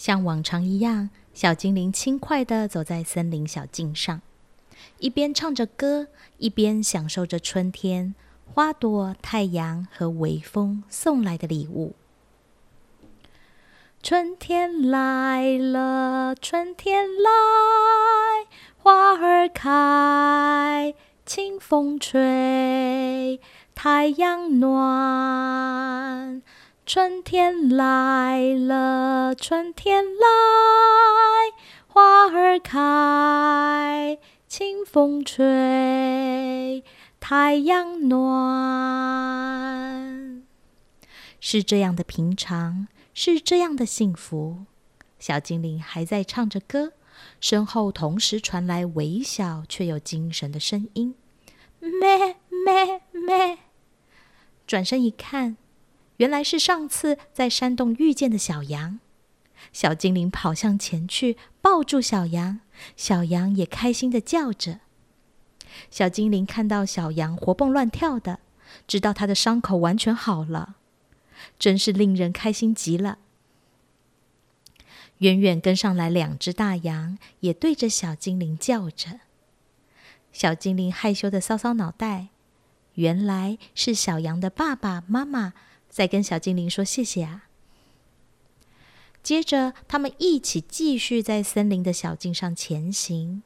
[0.00, 4.22] 像往常一样，小精灵轻快地走在森林小径上，
[4.98, 6.06] 一边唱着歌，
[6.38, 8.14] 一边享受着春天
[8.46, 11.94] 花朵、太阳和微风送来的礼物。
[14.02, 17.30] 春天来了，春天来，
[18.78, 20.94] 花儿开，
[21.26, 23.38] 清风吹，
[23.74, 26.40] 太阳暖。
[26.92, 30.26] 春天来了，春天来，
[31.86, 36.82] 花儿开，清风吹，
[37.20, 38.42] 太阳暖。
[41.38, 44.64] 是这样的平常，是这样的幸福。
[45.20, 46.94] 小精灵还在唱着歌，
[47.40, 51.14] 身后同时传来微小却有精神的声音：
[51.78, 53.58] 咩咩咩。
[54.66, 55.56] 转身一看。
[56.20, 59.00] 原来是上次在山洞遇见的小羊，
[59.72, 62.60] 小精灵跑向前去抱住小羊，
[62.94, 64.80] 小羊也开心的叫着。
[65.90, 68.40] 小精灵看到小羊活蹦乱跳的，
[68.86, 70.76] 知道它的伤口完全好了，
[71.58, 73.16] 真是令人开心极了。
[75.18, 79.20] 远远跟上来两只大羊，也对着小精灵叫着。
[80.32, 82.28] 小精灵害羞的搔搔脑袋，
[82.96, 85.54] 原来是小羊的爸爸妈妈。
[85.90, 87.48] 再跟小精灵说谢谢啊！
[89.22, 93.42] 接着，他们一起继续在森林的小径上前行。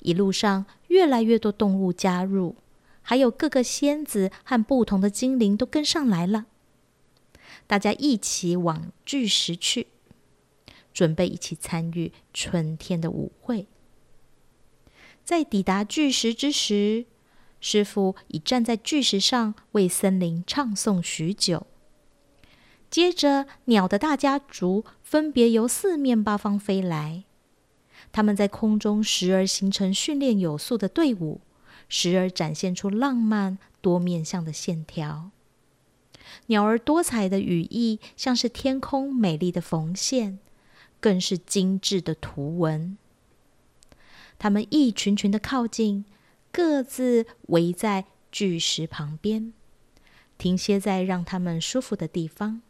[0.00, 2.56] 一路上，越来越多动物加入，
[3.02, 6.46] 还有各个仙子和不同的精灵都跟上来了。
[7.68, 9.86] 大家一起往巨石去，
[10.92, 13.66] 准备一起参与春天的舞会。
[15.22, 17.04] 在抵达巨石之时，
[17.60, 21.68] 师傅已站在巨石上为森林唱诵许久。
[22.92, 27.24] 接着，鸟的大家族分别由四面八方飞来，
[28.12, 31.40] 他们在空中时而形成训练有素的队伍，
[31.88, 35.30] 时而展现出浪漫多面向的线条。
[36.48, 40.38] 鸟儿多彩的羽翼像是天空美丽的缝线，
[41.00, 42.98] 更是精致的图文。
[44.38, 46.04] 它们一群群的靠近，
[46.52, 49.54] 各自围在巨石旁边，
[50.36, 52.60] 停歇在让它们舒服的地方。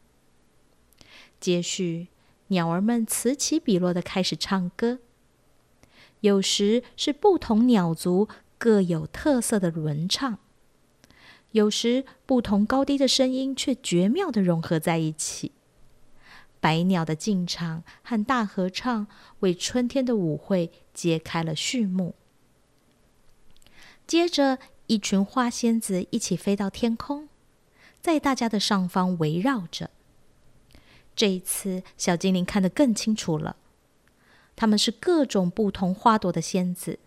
[1.42, 2.06] 接续，
[2.46, 5.00] 鸟儿们此起彼落的开始唱歌。
[6.20, 10.38] 有时是不同鸟族各有特色的轮唱，
[11.50, 15.50] 有时不同高低的声音却绝妙的融合在一起。
[16.60, 19.08] 百鸟的进场和大合唱，
[19.40, 22.14] 为春天的舞会揭开了序幕。
[24.06, 27.28] 接着，一群花仙子一起飞到天空，
[28.00, 29.90] 在大家的上方围绕着。
[31.14, 33.56] 这一次，小精灵看得更清楚了。
[34.56, 36.98] 他们是各种不同花朵的仙子，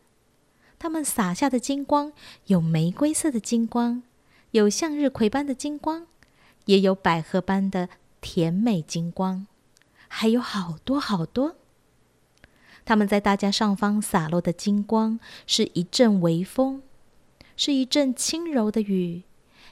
[0.78, 2.12] 他们洒下的金光
[2.46, 4.04] 有玫瑰色的金光，
[4.52, 6.08] 有向日葵般的金光，
[6.66, 7.90] 也有百合般的
[8.20, 9.48] 甜美金光，
[10.08, 11.56] 还有好多好多。
[12.84, 16.84] 他们在大家上方洒落的金光，是一阵微风，
[17.58, 19.24] 是一阵轻柔的雨，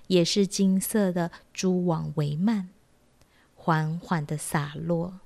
[0.07, 2.69] 也是金色的蛛网帷幔。
[3.63, 5.21] 缓缓的洒落，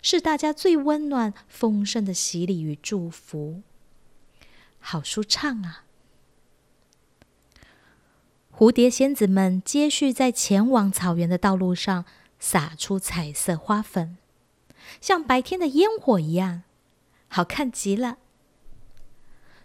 [0.00, 3.60] 是大家最温暖、丰盛的洗礼与祝福。
[4.80, 5.84] 好舒畅啊！
[8.50, 12.06] 蝴蝶仙子们接续在前往草原的道路上
[12.40, 14.16] 撒出彩色花粉，
[15.02, 16.62] 像白天的烟火一样，
[17.28, 18.16] 好看极了。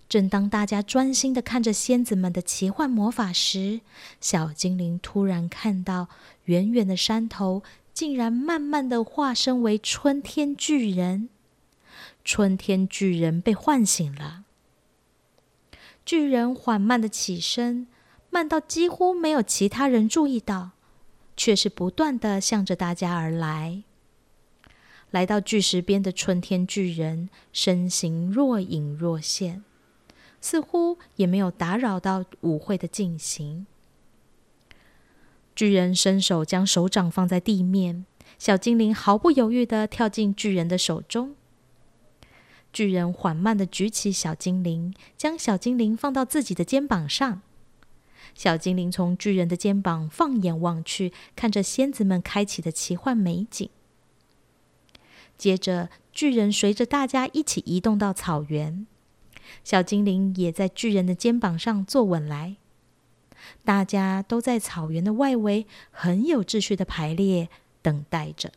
[0.10, 3.80] 正当大家专心的看着仙子们的奇幻魔法时，
[4.20, 6.10] 小精灵突然看到
[6.44, 7.64] 远远的山头。
[7.94, 11.30] 竟然慢慢的化身为春天巨人，
[12.26, 14.46] 春天巨人被唤醒了。
[16.04, 17.88] 巨人缓慢的起身，
[18.30, 20.72] 慢到几乎没有其他人注意到，
[21.38, 23.84] 却是不断的向着大家而来。
[25.12, 29.64] 来到巨石边的春天巨人，身形若隐若现，
[30.42, 33.68] 似乎也没有打扰到舞会的进行。
[35.56, 38.06] 巨人伸手将手掌放在地面，
[38.40, 41.36] 小精灵毫不犹豫的跳进巨人的手中。
[42.72, 47.42] 巨人缓慢的举起小精灵，将小精灵放到自己的肩膀上。
[48.34, 53.70] 小精灵从巨人的肩膀放眼望去，看着仙子们开启的奇幻美景。
[55.38, 58.88] 接着，巨人随着大家一起移动到草原，
[59.64, 62.56] 小精灵也在巨人的肩膀上坐稳来。
[63.64, 67.50] 大家都在草原的外围很有秩序的排列，
[67.82, 68.52] 等待着。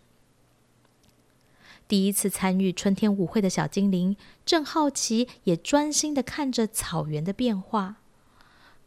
[1.89, 7.97] 第一次参与春天舞会的小精灵，正好奇也专心的看着草原的变化。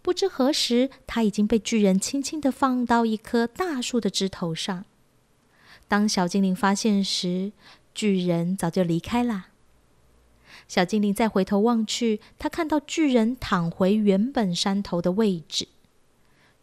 [0.01, 4.86] 不知何时，他已经被巨人轻轻的放到一棵大树的枝头上。
[5.88, 7.51] 当小精灵发现时，
[7.94, 9.48] 巨人早就离开了。
[10.68, 15.68] 小精灵再回头望去，他看到巨人躺回原本山头的位置。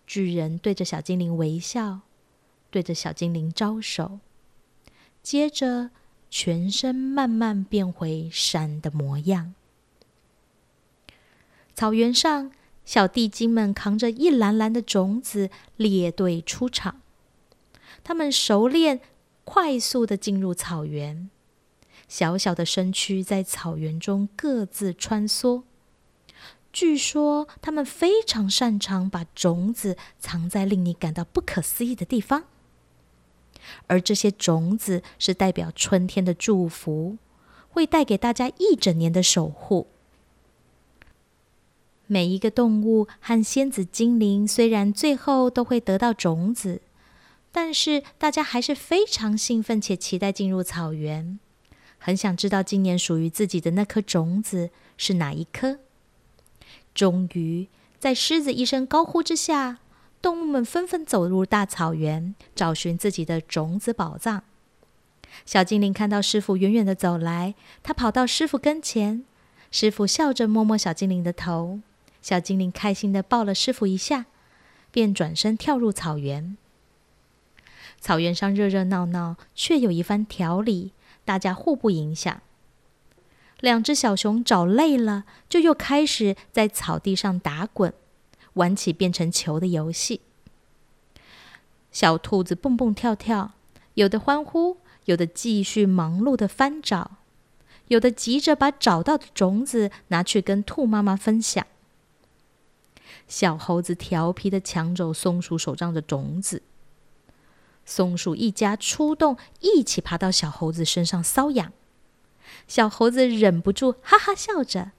[0.06, 2.00] 巨人对着小精灵微笑，
[2.70, 4.20] 对着小精灵招手，
[5.23, 5.91] 接着
[6.31, 9.55] 全身慢慢变回山的模样。
[11.75, 12.53] 草原上，
[12.85, 17.00] 小地精们扛着一篮篮的种子列队出场，
[18.05, 19.00] 他们熟练、
[19.44, 21.29] 快速的进入草原。
[22.09, 25.64] 小小的身躯在草原中各自穿梭。
[26.76, 32.44] 据说他们非常擅长把种子藏在令你感到不可思议的地方，
[33.87, 37.17] 而这些种子是代表春天的祝福，
[37.70, 39.87] 会带给大家一整年的守护。
[42.06, 46.82] 每一个动物和仙子精灵虽然最后都会得到种子，
[47.50, 51.38] 但是大家还是非常兴奋且期待进入草原。
[51.96, 54.69] 很想知道今年属于自己的那颗种子
[54.99, 55.78] 是哪一颗。
[56.97, 59.81] 终于，在狮子一声高呼之下，
[60.23, 64.43] 动物们纷纷走入大草原，找寻自己的种子宝藏。
[65.45, 69.27] 小精灵看到师傅远远的走来，他跑到师傅跟前，
[69.71, 71.81] 师傅笑着摸摸小精灵的头，
[72.23, 74.25] 小精灵开心的抱了师傅一下，
[74.91, 76.57] 便转身跳入草原。
[78.01, 80.93] 草原上热热闹闹，却有一番条理。
[81.27, 82.41] 大家互不影响。
[83.61, 87.93] 两只小熊找累了，就又开始在草地上打滚，
[88.55, 90.20] 玩起变成球的游戏。
[91.91, 93.53] 小兔子蹦蹦跳跳，
[93.94, 94.76] 有的欢呼，
[95.06, 97.12] 有的继续忙碌的翻找，
[97.88, 101.67] 有的急着把找到的种子拿去跟兔妈妈分享。
[103.26, 106.62] 小猴子调皮的抢走松鼠手上的种子。
[107.87, 111.73] 松鼠一家出动，一起爬到小猴子身上搔痒。
[112.67, 114.93] 小猴子忍不住哈哈笑着，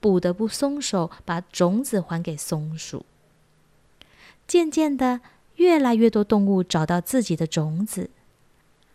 [0.00, 3.04] 不得不松手，把种子还给松鼠。
[4.46, 5.20] 渐渐的，
[5.56, 8.10] 越来越多动物找到自己的种子，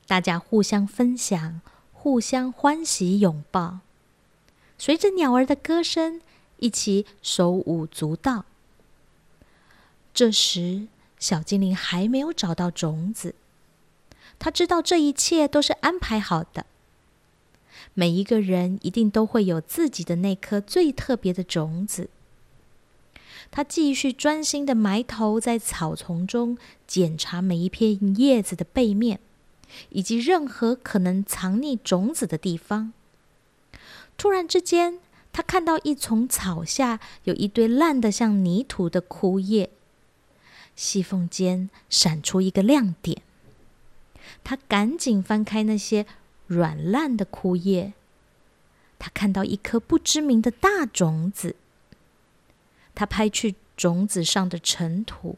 [0.07, 1.61] 大家互相分享，
[1.91, 3.79] 互相欢喜拥抱，
[4.77, 6.21] 随着鸟儿的歌声，
[6.57, 8.45] 一起手舞足蹈。
[10.13, 13.35] 这时，小精灵还没有找到种子，
[14.37, 16.65] 他知道这一切都是安排好的。
[17.93, 22.09] 每一个人一定都会有自己的那颗最特别的种子。
[23.51, 29.19] 他继续专心的埋头在草丛中检查每一片叶子的背面，
[29.89, 32.93] 以及任何可能藏匿种子的地方。
[34.17, 34.99] 突然之间，
[35.31, 39.69] 他看到一丛草下有一堆烂得像泥土的枯叶。
[40.75, 43.21] 细缝间闪出一个亮点，
[44.43, 46.05] 他赶紧翻开那些
[46.49, 47.93] 软烂的枯叶，
[48.97, 51.55] 他看到一颗不知名的大种子。
[52.95, 55.37] 他拍去种子上的尘土，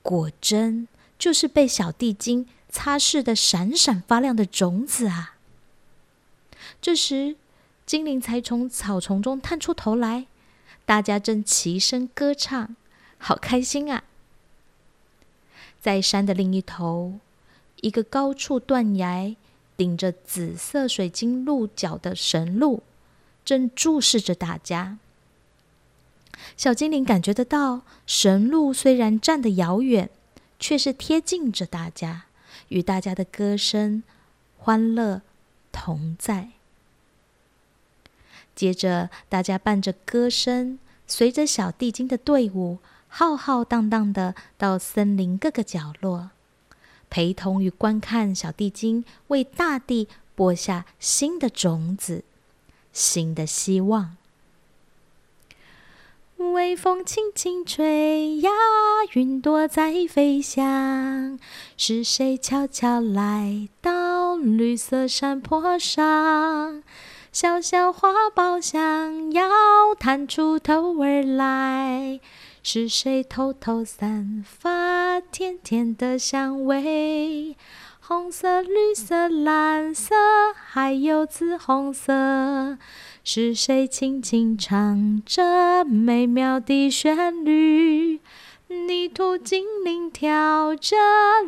[0.00, 0.86] 果真
[1.18, 5.34] 就是被小地精擦拭的闪闪发亮的种子啊！
[6.80, 7.36] 这时，
[7.84, 10.28] 精灵才从草丛中探出头来，
[10.86, 12.76] 大家正齐声歌唱，
[13.18, 14.04] 好开心啊！
[15.80, 17.18] 在山的另一头，
[17.82, 19.34] 一个高处断崖、
[19.78, 22.82] 顶着紫色水晶鹿角的神鹿，
[23.44, 24.98] 正注视着大家。
[26.56, 30.10] 小精灵感觉得到，神鹿虽然站得遥远，
[30.58, 32.24] 却是贴近着大家，
[32.70, 34.02] 与大家的歌声、
[34.58, 35.22] 欢乐
[35.70, 36.48] 同在。
[38.56, 42.78] 接着，大家伴着歌声，随着小地精的队伍。
[43.10, 46.30] 浩浩荡荡的到森林各个角落，
[47.10, 52.24] 陪同与观看小地精为大地播下新的种子、
[52.92, 54.16] 新的希望。
[56.54, 58.50] 微风轻轻吹呀，
[59.14, 61.36] 云朵在飞翔。
[61.76, 66.84] 是谁悄悄来到绿色山坡上？
[67.32, 69.48] 小小花苞想要
[69.98, 72.20] 探出头儿来。
[72.62, 77.56] 是谁偷偷散发甜甜的香味？
[78.00, 80.14] 红色、绿色、蓝色，
[80.54, 82.78] 还有紫红色。
[83.22, 88.20] 是谁轻轻唱着美妙的旋律？
[88.68, 90.96] 泥土精灵跳着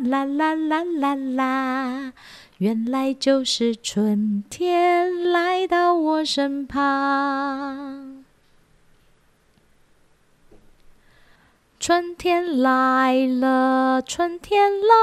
[0.04, 2.12] 啦啦啦啦啦，
[2.58, 7.99] 原来就是春天来到我身旁。
[11.80, 14.94] 春天来了，春天来，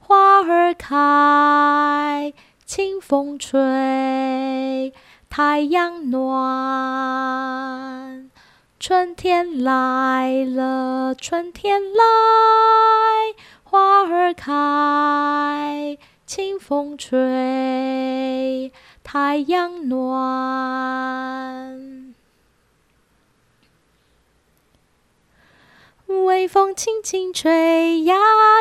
[0.00, 2.34] 花儿开，
[2.66, 4.92] 清风吹，
[5.28, 6.20] 太阳暖。
[8.80, 12.02] 春天来了，春天来，
[13.62, 15.96] 花儿开，
[16.26, 18.72] 清风吹，
[19.04, 20.08] 太阳暖。
[26.10, 28.16] 微风轻轻吹呀，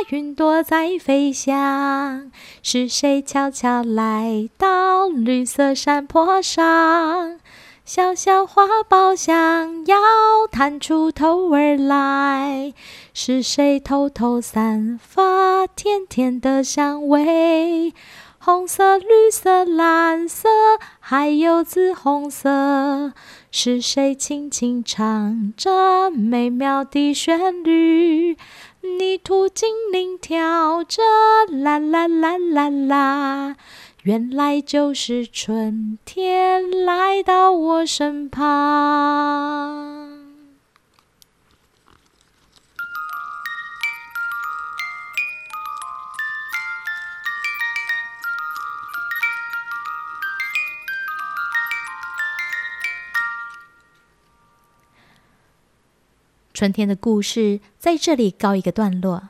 [0.09, 2.31] 云朵在飞翔。
[2.61, 7.39] 是谁悄悄来到绿色山坡上？
[7.83, 9.97] 小小花苞想要
[10.51, 12.73] 探出头儿来。
[13.13, 17.93] 是谁偷偷散发甜甜的香味？
[18.51, 20.49] 红色、绿色、蓝色，
[20.99, 23.13] 还有紫红色，
[23.51, 28.35] 是谁轻轻唱着美妙的旋律？
[28.81, 31.03] 泥土精灵跳着
[31.51, 33.55] 啦啦啦啦啦，
[34.01, 39.98] 原来就是春天来到我身旁。
[56.59, 59.17] 春天的故事在这里告一个段落，《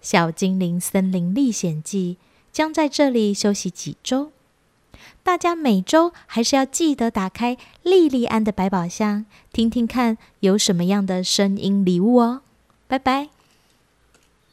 [0.00, 2.16] 小精灵森林历险记》
[2.52, 4.30] 将在这里休息几周。
[5.24, 12.42] 大家每周还是要记得打开莉莉安的百宝箱，听听看有什么样的声音礼物哦。
[12.86, 13.30] 拜拜。